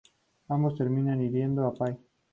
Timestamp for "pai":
1.75-1.95